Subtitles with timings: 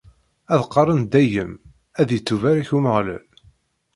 [0.53, 1.53] Ad qqaren dayem:
[1.99, 3.23] ad ittubarek Umeɣlal.